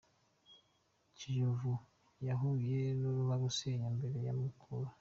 [1.17, 1.73] Kiyovu
[2.27, 4.89] yahuye n’uruva gusenya imbere ya Mukura